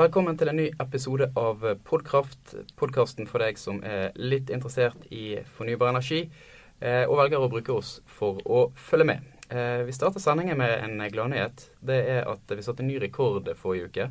[0.00, 2.54] Velkommen til en ny episode av Podkraft.
[2.80, 6.22] Podkasten for deg som er litt interessert i fornybar energi,
[6.80, 9.26] eh, og velger å bruke oss for å følge med.
[9.50, 11.66] Eh, vi starter sendingen med en gladnyhet.
[11.84, 14.08] Det er at vi satte ny rekord forrige uke.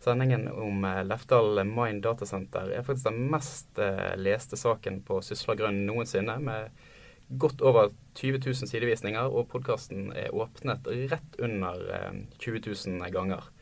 [0.00, 3.84] Sendingen om eh, Lefdal Mine Datasenter er faktisk den mest
[4.16, 6.72] leste saken på Sysla Grønn noensinne, med
[7.28, 11.90] godt over 20 000 sidevisninger, og podkasten er åpnet rett under
[12.38, 13.52] 20 000 ganger.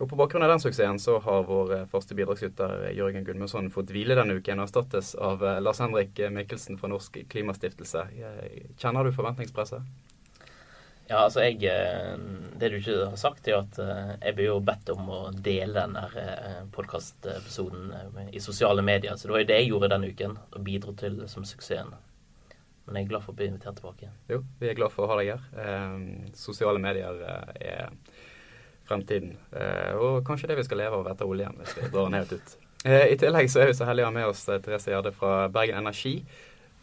[0.00, 3.68] Og På bakgrunn av den suksessen så har vår første faste bidragsyter eh, Jørgen Gudmundsson
[3.72, 8.06] fått hvile denne uken og erstattes av eh, Lars Henrik Mikkelsen fra Norsk Klimastiftelse.
[8.80, 9.84] Kjenner du forventningspresset?
[11.10, 13.76] Ja, altså jeg Det du ikke har sagt, er at
[14.22, 16.04] jeg blir jo bedt om å dele denne
[16.70, 19.18] podkastepisoden i sosiale medier.
[19.18, 21.90] Så det var jo det jeg gjorde denne uken, og bidro til som suksessen.
[22.86, 24.12] Men jeg er glad for å bli invitert tilbake.
[24.30, 25.44] Jo, vi er glad for å ha deg her.
[25.64, 27.20] Eh, sosiale medier
[27.58, 27.90] er
[28.90, 29.36] fremtiden.
[29.54, 32.34] Eh, og kanskje det vi skal leve av etter oljen, hvis vi drar den helt
[32.36, 32.54] ut.
[32.84, 35.12] Eh, I tillegg så er vi så heldige å ha med oss eh, Therese Gjerde
[35.16, 36.16] fra Bergen Energi.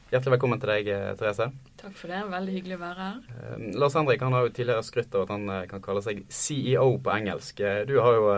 [0.08, 1.50] Hjertelig velkommen til deg, Therese.
[1.82, 2.22] Takk for det.
[2.32, 3.66] Veldig hyggelig å være her.
[3.76, 7.12] Lars Henrik han har jo tidligere skrytt av at han kan kalle seg CEO på
[7.12, 7.60] engelsk.
[7.90, 8.30] Du har jo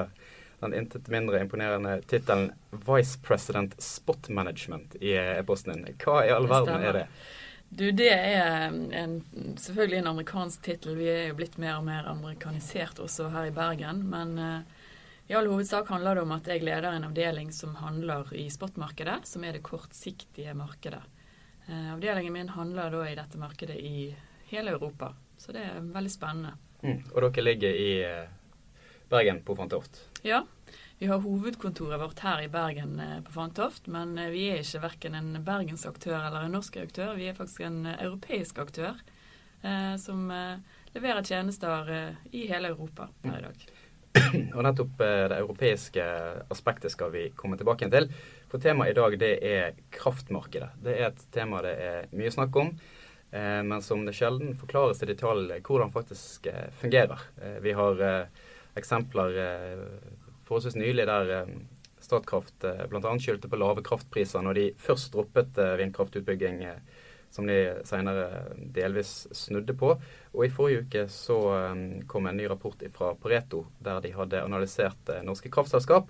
[0.64, 2.50] den intet mindre imponerende tittelen
[2.88, 6.00] Vice President Spot Management i e-posten din.
[6.02, 7.06] Hva i all verden er det?
[7.70, 9.20] Du, Det er en,
[9.58, 10.98] selvfølgelig en amerikansk tittel.
[10.98, 14.02] Vi er jo blitt mer og mer amerikanisert også her i Bergen.
[14.10, 14.88] Men uh,
[15.30, 19.22] i all hovedsak handler det om at jeg leder en avdeling som handler i spotmarkedet,
[19.30, 21.04] som er det kortsiktige markedet.
[21.70, 24.10] Uh, avdelingen min handler da i dette markedet i
[24.50, 25.14] hele Europa.
[25.38, 26.58] Så det er veldig spennende.
[26.82, 27.04] Mm.
[27.14, 28.26] Og dere ligger i uh,
[29.14, 30.02] Bergen på Fantoft?
[30.26, 30.42] Ja.
[31.00, 34.82] Vi har hovedkontoret vårt her i Bergen eh, på Fantoft, men eh, vi er ikke
[34.84, 37.14] verken en bergensaktør eller en norsk aktør.
[37.16, 39.00] Vi er faktisk en eh, europeisk aktør
[39.64, 40.28] eh, som
[40.92, 41.94] leverer tjenester
[42.36, 43.64] i hele Europa per i dag.
[44.58, 46.04] Og nettopp det europeiske
[46.52, 48.12] aspektet skal vi komme tilbake til.
[48.52, 50.74] For temaet i dag det er kraftmarkedet.
[50.84, 52.74] Det er et tema det er mye snakk om.
[53.30, 56.50] Men som det sjelden forklares i detalj hvordan faktisk
[56.82, 57.22] fungerer.
[57.62, 58.02] Vi har
[58.82, 59.38] eksempler
[60.50, 61.52] forholdsvis nylig der eh,
[62.00, 63.12] Statkraft eh, bl.a.
[63.20, 66.64] skyldte på lave kraftpriser når de først droppet eh, vindkraftutbygging,
[67.30, 69.92] som de senere delvis snudde på.
[70.34, 71.38] Og i forrige uke så
[72.10, 76.10] kom en ny rapport fra Pareto der de hadde analysert norske kraftselskap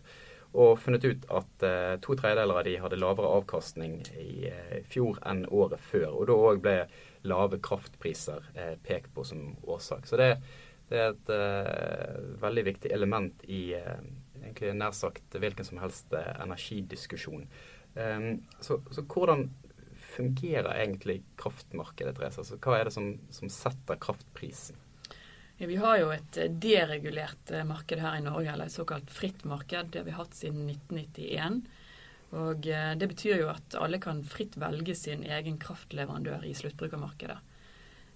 [0.56, 1.66] og funnet ut at
[2.02, 4.48] to tredjedeler av de hadde lavere avkastning i
[4.88, 6.08] fjor enn året før.
[6.14, 6.78] Og da òg ble
[7.28, 8.48] lave kraftpriser
[8.88, 10.08] pekt på som årsak.
[10.08, 10.32] Så det,
[10.88, 11.36] det er et
[12.48, 13.76] veldig viktig element i
[14.50, 17.48] egentlig nær sagt hvilken som helst eh, energidiskusjon.
[17.96, 19.50] Um, så, så, hvordan
[20.00, 22.42] fungerer egentlig kraftmarkedet, Therese?
[22.42, 24.78] Altså, hva er det som, som setter kraftprisen?
[25.60, 29.12] Ja, vi har jo et eh, deregulert eh, marked her i Norge, eller et såkalt
[29.14, 29.92] fritt marked.
[29.92, 31.62] Det har vi hatt siden 1991.
[32.30, 37.40] Og Det betyr jo at alle kan fritt velge sin egen kraftleverandør i sluttbrukermarkedet.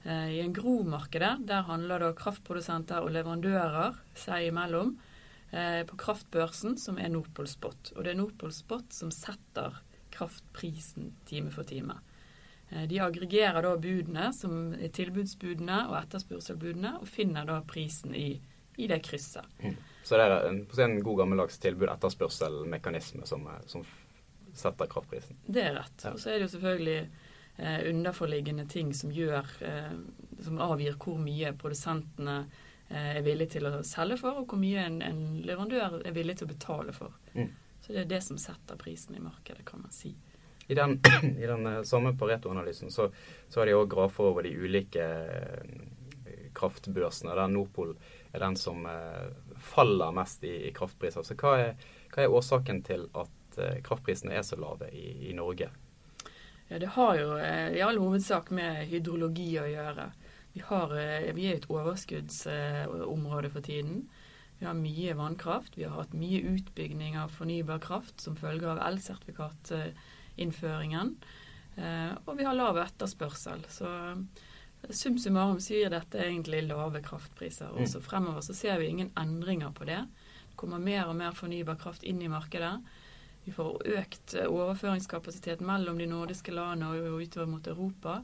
[0.05, 4.91] I en grov-markedet, der handler da kraftprodusenter og leverandører seg imellom
[5.53, 7.91] på kraftbørsen, som er Nordpol Spot.
[7.93, 9.75] Og det er Nordpol Spot som setter
[10.13, 11.99] kraftprisen time for time.
[12.69, 18.29] Eh, de aggregerer da budene, som er tilbudsbudene og etterspørselbudene, og finner da prisen i,
[18.77, 19.47] i det krysset.
[19.63, 19.77] Mm.
[20.03, 23.85] Så det er en, en god gammeldags tilbud-etterspørselmekanisme som, eh, som,
[24.53, 25.39] setter kraftprisen?
[25.49, 26.03] Det er rett.
[26.03, 26.11] Ja.
[26.13, 26.99] Og så er det jo selvfølgelig
[27.57, 29.95] eh, underforliggende ting som gjør eh,
[30.45, 34.83] som avgir hvor mye produsentene Eh, er villig til å selge for, og hvor mye
[34.85, 37.15] en, en leverandør er villig til å betale for.
[37.33, 37.49] Mm.
[37.81, 40.13] Så det er det som setter prisen i markedet, kan man si.
[40.67, 40.99] I den,
[41.37, 43.09] i den eh, samme Pareto-analysen så,
[43.49, 47.95] så, har de òg grafer over de ulike eh, kraftbørsene, der Nordpol
[48.33, 48.85] er den som
[49.61, 51.25] faller mest i, i kraftpriser.
[51.25, 51.73] Så hva er,
[52.13, 55.67] hva er, årsaken til at kraftprisene er så lave i, i Norge?
[56.69, 60.07] Ja, Det har jo i all hovedsak med hydrologi å gjøre.
[60.53, 64.09] Vi, har, eh, vi er et overskuddsområde for tiden.
[64.59, 65.77] Vi har mye vannkraft.
[65.77, 71.15] Vi har hatt mye utbygging av fornybar kraft som følge av elsertifikatinnføringen.
[71.75, 73.65] Eh, og vi har lav etterspørsel.
[73.73, 74.17] Så eh,
[74.93, 77.69] sum summarum sier dette egentlig lave kraftpriser.
[77.73, 80.05] Og så fremover så ser vi ingen endringer på det.
[80.51, 82.77] Det kommer mer og mer fornybar kraft inn i markedet.
[83.43, 88.21] Vi får økt overføringskapasitet mellom de nordiske landene og utover mot Europa.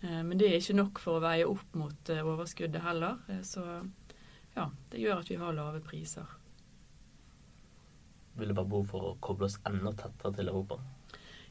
[0.00, 3.20] Eh, men det er ikke nok for å veie opp mot eh, overskuddet heller.
[3.28, 3.64] Eh, så
[4.56, 6.36] ja, det gjør at vi har lave priser.
[8.38, 10.80] Vil det bare behov for å koble oss enda tettere til Europa?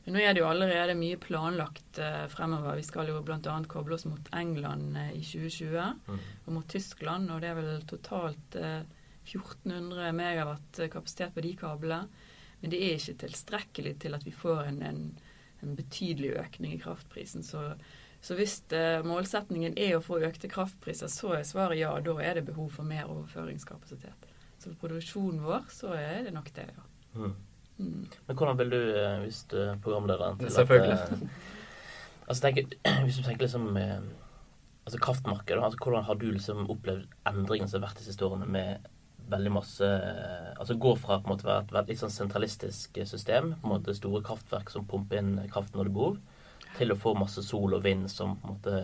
[0.10, 2.00] Nå er det jo allerede mye planlagt
[2.34, 2.80] fremover.
[2.80, 3.58] Vi skal jo bl.a.
[3.70, 5.76] koble oss mot England i 2020
[6.08, 6.22] mm.
[6.48, 7.30] og mot Tyskland.
[7.30, 12.08] Og det er vel totalt 1400 megawatt kapasitet på de kablene.
[12.64, 15.04] Men det er ikke tilstrekkelig til at vi får en, en,
[15.62, 17.46] en betydelig økning i kraftprisen.
[17.46, 17.68] Så,
[18.22, 21.94] så hvis uh, målsetningen er å få økte kraftpriser, så er svaret ja.
[22.04, 24.28] Da er det behov for mer overføringskapasitet.
[24.60, 26.88] Så for produksjonen vår så er det nok det, ja.
[27.16, 27.36] Mm.
[27.80, 28.02] Mm.
[28.28, 30.98] Men hvordan vil du, eh, hvis du er programlederen til Selvfølgelig.
[31.00, 31.14] At,
[32.28, 32.76] altså, tenk,
[33.06, 34.02] hvis du tenker liksom uh,
[34.84, 38.50] altså kraftmarkedet, altså, hvordan har du liksom opplevd endringene som har vært de siste årene
[38.52, 38.90] med
[39.30, 39.86] veldig masse
[40.58, 43.76] Altså gå fra på en måte å være et litt sånn sentralistisk system, på en
[43.76, 46.18] måte store kraftverk som pumper inn kraft når det er behov,
[46.78, 48.76] til å få masse sol og vind som måte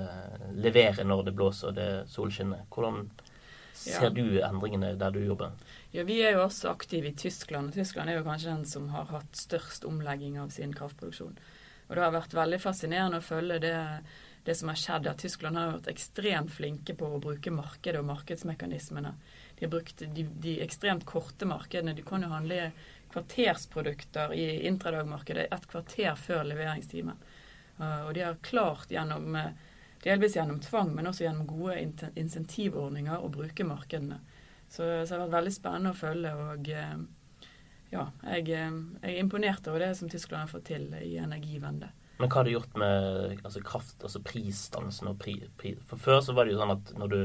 [0.58, 2.66] leverer når det blåser og det solskinner.
[2.74, 3.10] Hvordan
[3.76, 4.12] ser ja.
[4.14, 5.56] du endringene der du jobber?
[5.94, 7.70] Ja, Vi er jo også aktive i Tyskland.
[7.70, 11.38] og Tyskland er jo kanskje den som har hatt størst omlegging av sin kraftproduksjon.
[11.88, 13.78] Og Det har vært veldig fascinerende å følge det,
[14.44, 15.08] det som har skjedd.
[15.08, 19.14] at Tyskland har vært ekstremt flinke på å bruke markedet og markedsmekanismene
[19.60, 21.94] de har brukt de, de, ekstremt korte markedene.
[21.94, 22.72] Du kan jo handle
[23.14, 27.20] kvartersprodukter i intradagmarkedet et kvarter før leveringstimen.
[27.80, 29.52] Uh, og de har klart gjennom uh,
[30.06, 34.22] delvis gjennom tvang, men også gjennom gode insentivordninger å bruke markedene.
[34.70, 36.34] Så, så, det har vært veldig spennende å følge.
[36.36, 37.50] og uh,
[37.92, 41.92] ja, jeg, jeg, er imponert over det som Tyskland har fått til i Energivende.
[42.16, 46.22] Men hva har det gjort med altså kraft, altså prisdansen og pri, pri, For før
[46.24, 47.20] så var det jo sånn at når du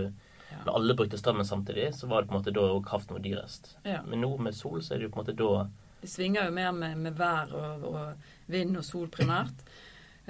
[0.64, 3.76] når alle brukte strømmen samtidig, så var det på en måte da kraften var dyrest.
[3.86, 4.00] Ja.
[4.06, 5.68] Men nå med sol, så er det jo på en måte da
[6.00, 9.64] Det svinger jo mer med, med vær og, og, vind og sol primært.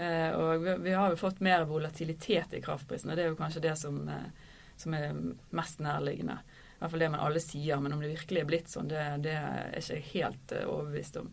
[0.01, 3.65] Eh, og vi, har jo fått mer volatilitet i kraftprisen, og det er jo kanskje
[3.67, 5.13] det som, eh, som er
[5.57, 6.39] mest nærliggende.
[6.41, 9.03] I hvert fall det man alle sier, men om det virkelig er blitt sånn, det,
[9.27, 11.29] det er ikke jeg helt uh, overbevist om.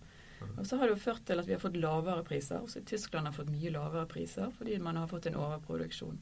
[0.60, 2.60] Og så har det jo ført til at vi har fått lavere priser.
[2.60, 6.20] Også Tyskland har fått mye lavere priser fordi man har fått en overproduksjon.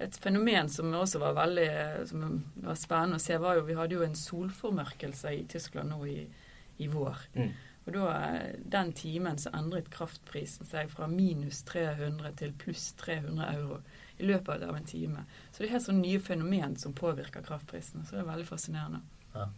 [0.00, 1.68] Et fenomen som også var veldig
[2.10, 2.24] som
[2.64, 6.18] var spennende å se, var jo Vi hadde jo en solformørkelse i Tyskland nå i,
[6.80, 7.22] i vår.
[7.36, 7.52] Mm.
[7.90, 8.42] Og da,
[8.76, 13.80] Den timen så endret kraftprisen seg fra minus 300 til pluss 300 euro
[14.20, 15.24] i løpet av en time.
[15.50, 18.04] Så det er helt sånn nye fenomen som påvirker kraftprisen.
[18.04, 19.02] Så det er veldig fascinerende.
[19.34, 19.48] Ja.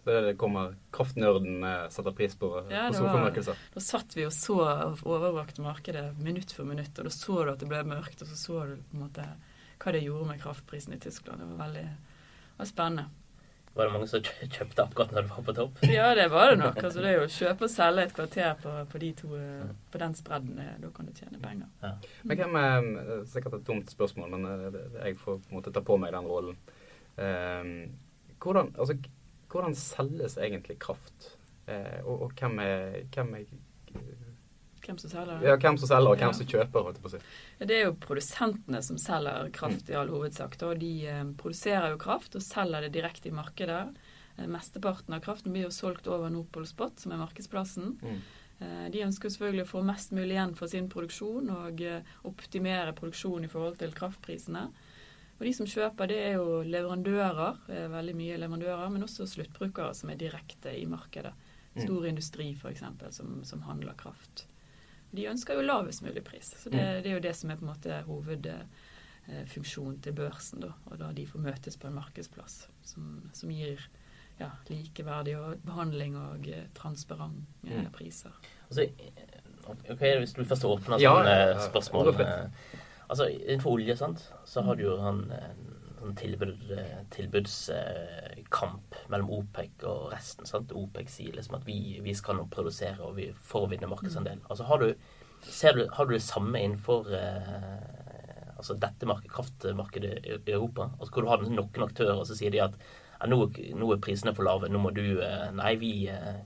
[0.00, 1.60] Det er det kommer kraftnerden
[1.92, 3.58] setter pris på, ja, på solformørkelser.
[3.74, 7.52] Da satt vi og så og overvåkte markedet minutt for minutt, og da så du
[7.52, 9.26] at det ble mørkt, og så så du på en måte
[9.80, 11.42] hva det gjorde med kraftprisen i Tyskland.
[11.42, 13.19] Det var veldig det var spennende.
[13.74, 15.82] Var det mange som kjøpte akkurat når det var på topp?
[15.94, 16.80] Ja, det var det nok.
[16.82, 19.70] Altså, det er jo å kjøpe og selge et kvarter på, på, de to, eh,
[19.92, 20.58] på den spredden.
[20.58, 21.68] Eh, da kan du tjene penger.
[21.84, 21.92] Ja.
[22.26, 25.84] Men hvem er eh, Sikkert et dumt spørsmål, men jeg får på en måte ta
[25.86, 26.58] på meg den rollen.
[27.20, 27.72] Um,
[28.42, 28.96] hvordan, altså,
[29.52, 31.34] hvordan selges egentlig kraft?
[31.68, 33.46] Uh, og, og hvem, er, hvem er
[34.84, 35.42] hvem som selger?
[35.44, 36.36] Ja, hvem som selger, og hvem ja.
[36.36, 37.20] som kjøper.
[37.58, 40.56] det er jo produsentene som selger kraft i all hovedsak.
[40.66, 43.82] Og de eh, produserer jo kraft og selger det direkte i markedet.
[44.36, 47.96] Eh, mesteparten av kraften blir jo solgt over Nordpol Spot, som er markedsplassen.
[48.00, 48.22] Mm.
[48.60, 51.84] Eh, de ønsker selvfølgelig å få mest mulig igjen for sin produksjon og
[52.28, 54.68] optimere produksjonen i forhold til kraftprisene.
[55.40, 59.94] Og de som kjøper, det er jo leverandører, er veldig mye leverandører, men også sluttbrukere
[59.96, 61.32] som er direkte i markedet.
[61.70, 61.84] Mm.
[61.86, 62.82] Stor industri f.eks.
[63.16, 64.49] Som, som handler kraft
[65.12, 66.52] de ønsker jo lavest mulig pris.
[66.56, 67.02] Så det, mm.
[67.02, 70.62] det er jo det som er på en måte hovedfunksjonen til børsen.
[70.64, 72.62] Da, og da de får møtes på en markedsplass
[72.92, 73.82] som, som gir
[74.40, 75.36] ja, likeverdig
[75.66, 77.90] behandling og eh, mm.
[77.92, 78.36] priser.
[78.68, 78.86] Altså,
[79.66, 82.46] ok, Hvis du først åpner sånne ja, spørsmål eh,
[83.10, 85.26] altså Innenfor olje sant, så har du jo han
[86.00, 86.70] sånn tilbud,
[87.14, 90.48] tilbudskamp mellom OPEC og resten.
[90.48, 90.72] sant?
[90.76, 94.40] OPEC sier liksom at vi, vi skal nå produsere, og vi får vinne markedsandel.
[94.48, 94.88] Altså har du,
[95.44, 100.90] du, har du det samme innenfor eh, altså dette marked, kraftmarkedet i Europa?
[100.98, 102.76] Altså Hvor du har noen aktører, og så sier de at
[103.20, 103.42] ja, nå,
[103.76, 106.40] nå, er prisene for lave, nå må du eh, Nei, vi eh,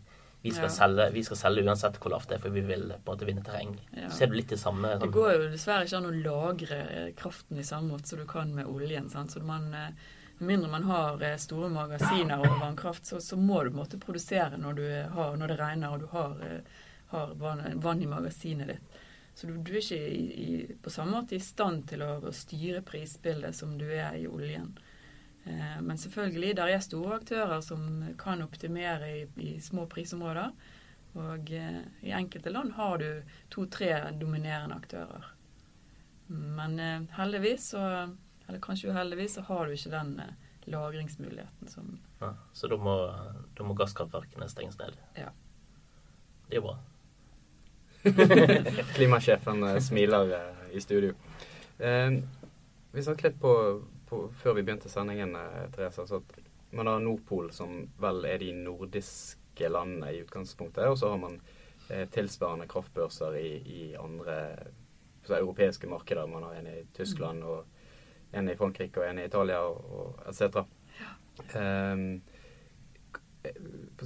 [0.44, 0.68] vi skal, ja.
[0.68, 3.24] selge, vi skal, selge, uansett hvor lavt det er, for vi vil på en måte
[3.24, 3.70] vinne terreng.
[3.96, 4.10] Ja.
[4.12, 4.90] Ser du litt det samme?
[4.92, 5.06] Sånn?
[5.06, 6.80] Det går jo dessverre ikke an å lagre
[7.16, 9.08] kraften i samme måte som du kan med oljen.
[9.08, 9.32] Sant?
[9.32, 13.62] Så man, eh, Med mindre man har eh, store magasiner og vannkraft, så, så må
[13.62, 14.82] du på en måte produsere når,
[15.14, 16.84] har, når, det regner og du har, eh,
[17.14, 19.00] har vann, vann, i magasinet ditt.
[19.34, 22.34] Så du, du er ikke i, i, på samme måte i stand til å, å
[22.36, 24.74] styre prisbildet som du er i oljen.
[25.44, 30.50] Eh, men selvfølgelig, der er store aktører som kan optimere i, i små prisområder.
[31.14, 33.08] Og eh, i enkelte land har du
[33.52, 35.28] to-tre dominerende aktører.
[36.28, 37.84] Men eh, heldigvis, så,
[38.48, 40.16] eller kanskje uheldigvis, så har du ikke den
[40.64, 42.96] lagringsmuligheten som ja, Så da må,
[43.54, 44.96] da må gasskraftverkene stenges ned?
[45.18, 45.28] Ja.
[46.48, 46.78] Det er bra.
[48.96, 50.32] Klimasjefen smiler
[50.72, 51.12] i studio.
[51.78, 52.16] Eh,
[52.94, 53.52] vi snakket litt på
[54.14, 56.36] for, før vi begynte sendingen, eh, Therese, så at
[56.74, 60.86] man har Nordpol, som vel er de nordiske landene i utgangspunktet.
[60.90, 61.40] Og så har man
[61.90, 64.38] eh, tilsvarende kraftbørser i, i andre
[65.26, 66.26] så, europeiske markeder.
[66.30, 67.48] Man har en i Tyskland, Mm.
[67.48, 67.66] og
[68.34, 70.64] en i Frankrike og en i Italia, og, og etc.
[71.54, 72.22] Ehm,
[73.14, 73.52] k-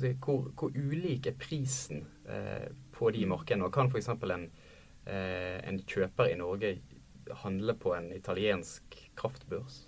[0.01, 3.65] si, hvor, hvor ulik er prisen eh, på de markedene?
[3.69, 4.09] Og kan f.eks.
[4.09, 4.49] En,
[5.07, 6.75] eh, en kjøper i Norge
[7.43, 9.83] handle på en italiensk kraftbørs?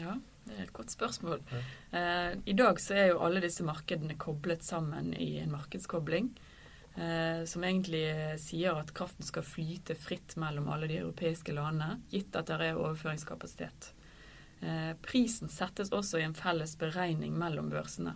[0.00, 1.42] Ja, det er et godt spørsmål.
[1.92, 6.32] Eh, I dag så er jo alle disse markedene koblet sammen i en markedskobling.
[6.94, 12.02] Eh, som egentlig eh, sier at kraften skal flyte fritt mellom alle de europeiske landene,
[12.12, 13.92] gitt at det er overføringskapasitet.
[14.60, 18.14] Eh, prisen settes også i en felles beregning mellom børsene.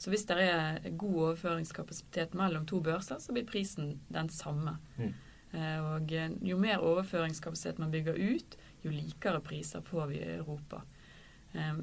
[0.00, 4.78] Så hvis det er god overføringskapasitet mellom to børser, så blir prisen den samme.
[4.96, 5.10] Mm.
[5.52, 10.36] Eh, og eh, jo mer overføringskapasitet man bygger ut, jo likere priser får vi i
[10.36, 10.80] Europa.
[11.54, 11.80] Eh,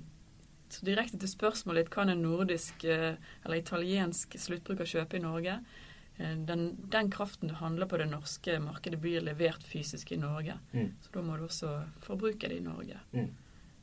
[0.69, 5.59] Så direkte til spørsmålet kan en nordisk eh, eller italiensk sluttbruker kjøpe i Norge?
[6.17, 10.59] Eh, Den, den kraften du handler på det norske markedet, blir levert fysisk i Norge.
[10.73, 10.91] Mm.
[11.01, 11.71] Så da må du også
[12.03, 12.99] forbruke det i Norge.
[13.13, 13.31] Mm.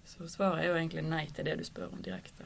[0.04, 2.44] Så svaret er jo egentlig nei til det du spør om direkte.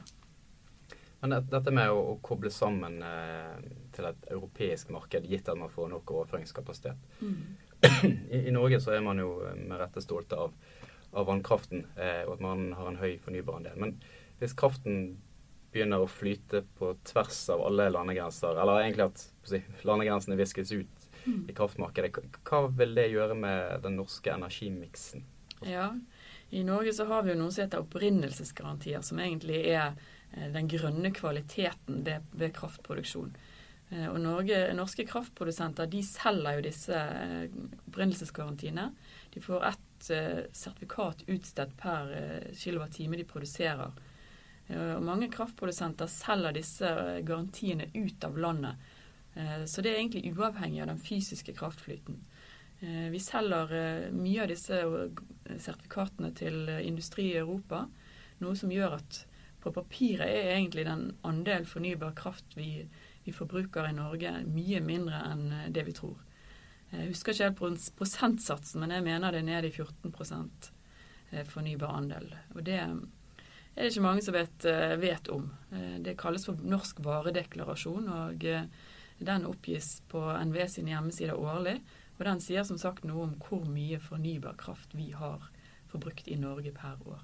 [1.19, 3.57] Men det, dette med å, å koble sammen eh,
[3.95, 6.95] til et europeisk marked, gitt at man får nok overføringskapasitet
[8.35, 10.55] I, I Norge så er man jo eh, med rette stolte av,
[11.13, 13.79] av vannkraften, eh, og at man har en høy fornybarandel.
[13.81, 13.97] Men
[14.39, 15.17] hvis kraften
[15.73, 21.09] begynner å flyte på tvers av alle landegrenser, eller egentlig at si, landegrensene viskes ut
[21.49, 25.25] i kraftmarkedet, hva vil det gjøre med den norske energimiksen?
[25.67, 25.91] Ja,
[26.49, 29.91] i Norge så har vi jo noe som heter opprinnelsesgarantier, som egentlig er
[30.31, 33.35] eh, den grønne kvaliteten ved, kraftproduksjon.
[33.91, 37.03] Eh, Og Norge, norske kraftprodusenter de selger jo disse
[37.91, 38.89] opprinnelsesgarantiene.
[39.35, 43.91] De får ett eh, sertifikat utstedt per eh, kilowattime de produserer.
[44.67, 46.89] Eh, Og mange kraftprodusenter selger disse
[47.27, 48.89] garantiene ut av landet.
[49.69, 52.15] Så det er egentlig uavhengig av den fysiske kraftflyten.
[53.13, 53.69] Vi selger
[54.11, 54.79] mye av disse
[55.45, 57.83] sertifikatene til industri i Europa,
[58.41, 59.19] noe som gjør at
[59.61, 62.87] på papiret er egentlig den andel fornybar kraft vi,
[63.23, 65.45] vi forbruker i Norge mye mindre enn
[65.77, 66.17] det vi tror.
[66.91, 70.49] Jeg husker ikke helt pros- prosentsatsen, men jeg mener det er nede i 14
[71.31, 72.33] eh, fornybar andel.
[72.55, 72.95] Og det er
[73.75, 75.51] det ikke mange som vet, eh, vet om.
[75.71, 78.39] Eh, Det kalles for norsk varedeklarasjon, og
[79.19, 81.79] den oppgis på NVE sine hjemmesider årlig.
[82.19, 85.39] Og den sier som sagt noe om hvor mye fornybar kraft vi har
[85.87, 87.19] forbrukt i Norge per år.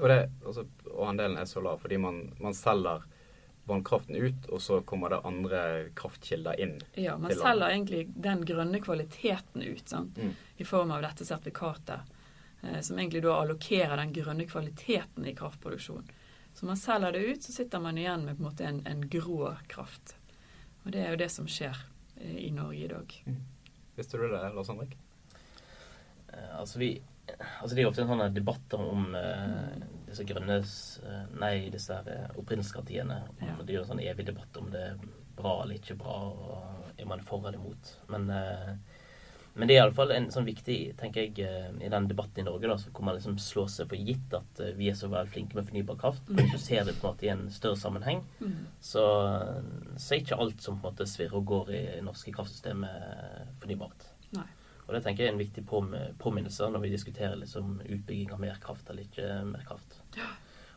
[0.00, 0.64] Og, det, altså,
[0.94, 3.02] og andelen er så lav fordi man, man selger
[3.64, 5.60] vannkraften ut, og så kommer det andre
[5.94, 6.78] kraftkilder inn.
[6.94, 10.18] Ja, man selger egentlig den grønne kvaliteten ut, sant?
[10.18, 10.32] Mm.
[10.56, 12.16] i form av dette sertifikatet.
[12.62, 16.08] Eh, som egentlig da allokerer den grønne kvaliteten i kraftproduksjon.
[16.54, 19.06] Så man selger det ut, så sitter man igjen med på en måte en, en
[19.08, 20.16] grå kraft.
[20.84, 21.76] Og det er jo det som skjer
[22.16, 23.14] eh, i Norge i dag.
[23.96, 24.96] Visste du det, Lars Henrik?
[26.32, 26.94] Eh, altså, vi,
[27.28, 31.96] altså det er jo ofte en sånn debatt om eh, disse grønne eh, Nei, disse
[31.96, 32.30] her, eh.
[33.40, 33.56] Ja.
[33.60, 35.04] Det er jo en sånn evig debatt om det er
[35.40, 37.94] bra eller ikke bra, og er man for eller imot.
[38.12, 38.74] Men, eh,
[39.54, 41.48] men det er iallfall en sånn viktig, tenker jeg,
[41.82, 44.62] i den debatten i Norge, da, så hvor man liksom slår seg for gitt at
[44.78, 46.28] vi er så veldig flinke med fornybar kraft.
[46.28, 48.22] Men hvis du ser det på en måte i en større sammenheng,
[48.78, 49.04] så,
[49.96, 54.06] så er ikke alt som på en måte svirrer og går i norske kraftsystemet fornybart.
[54.38, 54.46] Nei.
[54.90, 55.62] Og det tenker jeg er en viktig
[56.18, 60.00] påminnelse når vi diskuterer liksom utbygging av mer kraft eller ikke mer kraft.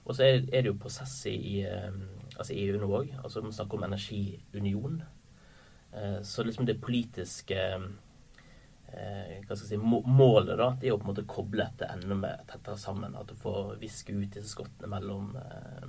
[0.03, 1.95] Og så er, det jo prosess i, i eh,
[2.37, 3.13] altså EU nå òg.
[3.23, 5.01] Altså vi snakker om energiunion.
[5.95, 7.57] Eh, Så liksom det politiske
[8.93, 11.89] eh, hva skal jeg si, målet da, det er å på en måte koble dette
[11.89, 13.17] enda mer tettere sammen.
[13.17, 15.87] At du får viske ut disse skottene mellom, eh,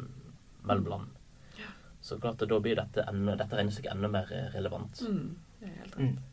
[0.65, 1.21] mellom land.
[2.05, 5.05] Så klart da blir dette, enda, dette regnestykket enda mer relevant.
[5.05, 5.29] Mm,
[5.61, 6.25] det er helt rett.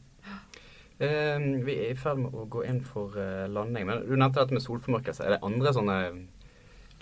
[1.01, 3.87] Eh, vi er i ferd med å gå inn for uh, landing.
[3.89, 5.25] Men du nevnte dette med solformørkelse.
[5.25, 5.97] Er det andre sånne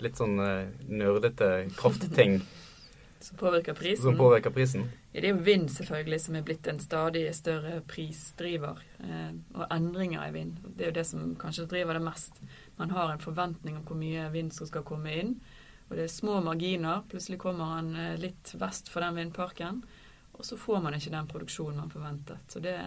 [0.00, 2.40] litt sånn eh, nerdete kraftting
[3.20, 4.02] Som påvirker prisen.
[4.02, 4.86] som påvirker prisen?
[5.12, 8.80] Ja, Det er jo vind selvfølgelig som er blitt en stadig større prisdriver.
[9.04, 10.56] Eh, og endringer i vind.
[10.64, 12.40] Det er jo det som kanskje driver det mest.
[12.80, 15.36] Man har en forventning om hvor mye vind som skal komme inn.
[15.90, 17.04] Og det er små marginer.
[17.10, 17.92] Plutselig kommer han
[18.22, 19.82] litt vest for den vindparken.
[20.38, 22.40] Og så får man ikke den produksjonen man forventet.
[22.48, 22.78] Så det,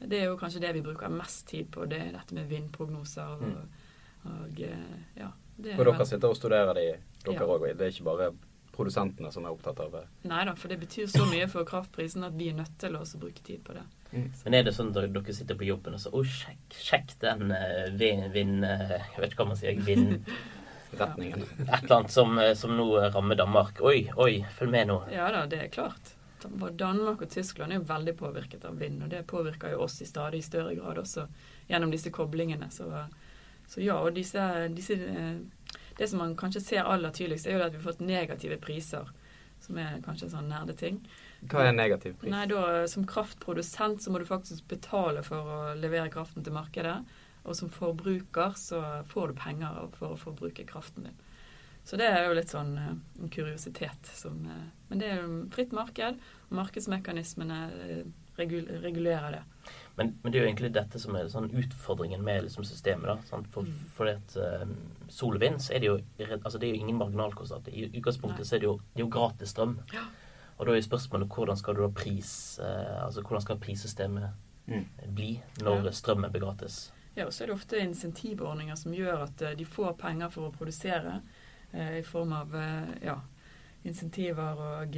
[0.00, 1.86] det er jo kanskje det vi bruker mest tid på.
[1.90, 3.32] Det er dette med vindprognoser.
[3.34, 5.32] Og, og eh, ja.
[5.58, 6.86] Det er Og dere sitter og studerer de,
[7.26, 7.74] dere Ja.
[7.74, 8.30] Det er ikke bare
[8.78, 10.04] produsentene som er opptatt av det.
[10.30, 13.00] Nei da, for det betyr så mye for kraftprisen at vi er nødt til å
[13.02, 13.82] også bruke tid på det.
[14.44, 17.50] Men er det sånn at dere sitter på jobben og så Å, sjekk, sjekk den
[17.50, 19.82] uh, vind, vind uh, Jeg vet ikke hva man sier.
[19.82, 20.30] Vind
[21.00, 21.42] retningen.
[21.66, 23.82] Et eller annet som, som nå rammer Danmark.
[23.82, 25.02] Oi, oi, følg med nå.
[25.12, 26.14] Ja da, det er klart.
[26.78, 30.08] Danmark og Tyskland er jo veldig påvirket av vind, og det påvirker jo oss i
[30.08, 31.26] stadig større grad også
[31.68, 32.70] gjennom disse koblingene.
[32.70, 32.88] Så,
[33.66, 34.42] så ja, og disse,
[34.74, 35.38] disse eh,
[35.98, 39.08] Det som man kanskje ser aller tydeligst, er jo at vi har fått negative priser,
[39.60, 41.00] som er kanskje en sånn nerdeting.
[41.50, 42.30] Hva er negativ pris?
[42.30, 47.00] Nei, da, Som kraftprodusent så må du faktisk betale for å levere kraften til markedet.
[47.42, 51.18] Og som forbruker så får du penger for å forbruke kraften din.
[51.88, 54.10] Så det er jo litt sånn uh, en kuriositet.
[54.12, 56.18] Som, uh, men det er jo fritt marked,
[56.50, 58.02] og markedsmekanismene uh,
[58.36, 59.40] regulerer det.
[59.96, 63.08] Men, men, det er jo egentlig dette som er sånn utfordringen med liksom, systemet.
[63.08, 63.48] da, sant?
[63.54, 63.88] For, mm.
[63.96, 64.36] for at
[65.10, 65.96] sol og vind så er det jo,
[66.36, 67.72] altså, det er jo ingen marginalkostnad.
[67.72, 69.74] I utgangspunktet så er det jo, det er jo gratis strøm.
[69.96, 70.04] Ja.
[70.58, 72.30] Og da er jo spørsmålet hvordan skal du da pris,
[72.60, 74.30] altså hvordan skal prissystemet
[74.70, 74.86] mm.
[75.18, 75.32] bli
[75.64, 75.96] når ja.
[75.98, 76.78] strømmen blir gratis?
[77.16, 80.54] Ja, og så er det ofte insentivordninger som gjør at de får penger for å
[80.54, 81.18] produsere.
[81.72, 83.20] Eh, i form av eh, ja,
[83.82, 84.96] insentiver og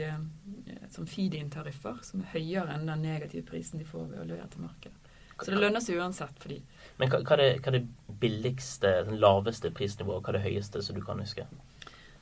[0.91, 4.65] som feed-in-tariffer, som er høyere enn den negative prisen de får ved å levere til
[4.65, 4.97] markedet.
[5.41, 6.59] Så det lønner seg uansett for de.
[7.01, 10.39] Men hva, hva, er det, hva, er det, billigste, den laveste prisnivået, og hva er
[10.39, 11.47] det høyeste som du kan huske?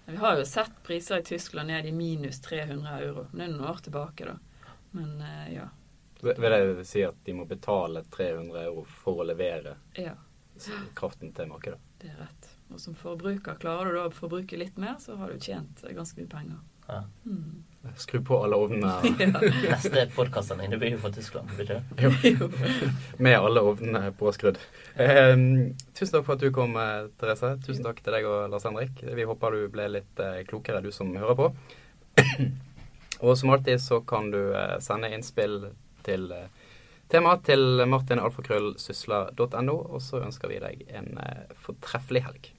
[0.06, 3.26] Vi har jo sett priser i Tyskland ned i minus 300 euro.
[3.32, 4.76] Men det er noen år tilbake, da.
[4.94, 5.18] Men
[5.50, 5.66] ja.
[6.22, 6.46] Vil
[6.78, 10.14] det si at de må betale 300 euro for å levere ja.
[10.98, 11.78] Kraften til markedet?
[12.02, 12.50] Det er rett.
[12.68, 16.20] Og som forbruker, klarer du da å forbruke litt mer, så har du tjent ganske
[16.20, 16.58] mye penger.
[16.88, 17.04] Ja.
[17.26, 17.64] Mm.
[17.96, 18.92] Skru på alle ovnene.
[19.64, 19.70] ja.
[19.70, 22.48] Neste podkasten din blir jo fra Tyskland, blir det jo.
[23.18, 24.60] Med alle ovnene påskrudd.
[24.96, 25.34] Eh,
[25.96, 27.54] tusen takk for at du kom, eh, Therese.
[27.64, 29.04] Tusen takk til deg og Lars Henrik.
[29.04, 31.50] Vi håper du ble litt eh, klokere, du som hører på.
[33.24, 35.60] og som alltid så kan du eh, sende innspill
[36.08, 36.48] til eh,
[37.12, 42.52] tema til martinalfakrøllsysla.no, og så ønsker vi deg en eh, fortreffelig helg.